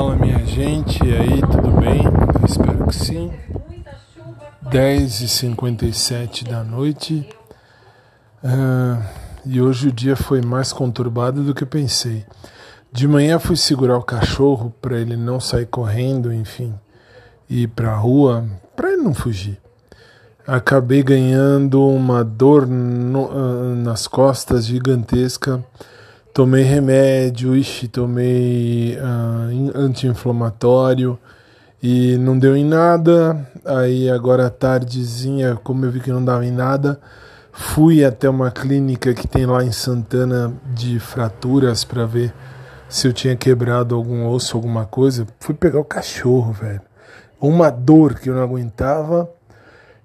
[0.00, 2.02] Fala minha gente, e aí, tudo bem?
[2.02, 3.30] Eu espero que sim.
[4.64, 7.28] 10h57 da noite
[8.42, 9.04] uh,
[9.44, 12.24] e hoje o dia foi mais conturbado do que pensei.
[12.90, 16.72] De manhã fui segurar o cachorro para ele não sair correndo, enfim,
[17.46, 19.60] ir para a rua, para ele não fugir.
[20.46, 25.62] Acabei ganhando uma dor no, uh, nas costas gigantesca
[26.32, 31.18] Tomei remédio, ixi, tomei uh, anti-inflamatório
[31.82, 33.48] e não deu em nada.
[33.64, 37.00] Aí agora tardezinha, como eu vi que não dava em nada,
[37.52, 42.32] fui até uma clínica que tem lá em Santana de fraturas para ver
[42.88, 45.26] se eu tinha quebrado algum osso, alguma coisa.
[45.40, 46.80] Fui pegar o cachorro, velho.
[47.40, 49.28] Uma dor que eu não aguentava.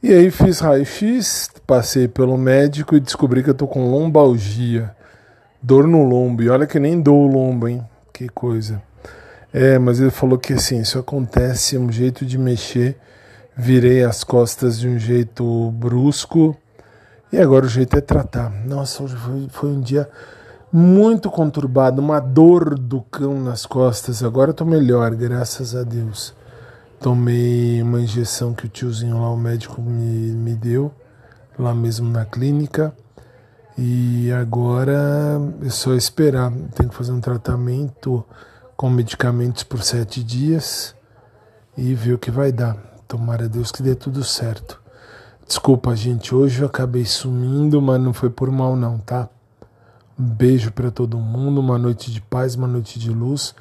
[0.00, 4.94] E aí fiz raio-x, passei pelo médico e descobri que eu tô com lombalgia.
[5.62, 6.42] Dor no lombo.
[6.42, 7.82] E olha que nem dou o lombo, hein?
[8.12, 8.82] Que coisa.
[9.52, 12.98] É, mas ele falou que assim, isso acontece, é um jeito de mexer.
[13.56, 16.56] Virei as costas de um jeito brusco.
[17.32, 18.50] E agora o jeito é tratar.
[18.50, 20.08] Nossa, hoje foi, foi um dia
[20.72, 24.22] muito conturbado, uma dor do cão nas costas.
[24.22, 26.34] Agora eu tô melhor, graças a Deus.
[26.98, 30.90] Tomei uma injeção que o tiozinho lá, o médico, me, me deu,
[31.58, 32.94] lá mesmo na clínica.
[33.76, 36.52] E agora é só esperar.
[36.74, 38.24] Tem que fazer um tratamento
[38.76, 40.94] com medicamentos por sete dias
[41.76, 42.76] e ver o que vai dar.
[43.08, 44.80] Tomara a Deus que dê tudo certo.
[45.46, 49.28] Desculpa, gente, hoje eu acabei sumindo, mas não foi por mal não, tá?
[50.18, 53.54] Um beijo para todo mundo, uma noite de paz, uma noite de luz.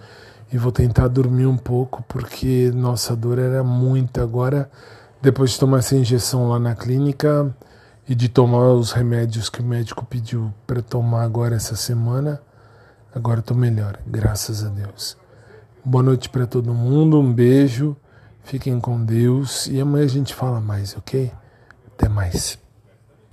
[0.53, 4.21] E vou tentar dormir um pouco porque nossa dor era muita.
[4.21, 4.69] Agora,
[5.21, 7.55] depois de tomar essa injeção lá na clínica,
[8.07, 12.41] e de tomar os remédios que o médico pediu para tomar agora essa semana,
[13.13, 15.17] agora estou melhor, graças a Deus.
[15.83, 17.95] Boa noite para todo mundo, um beijo,
[18.43, 21.31] fiquem com Deus e amanhã a gente fala mais, ok?
[21.87, 22.59] Até mais.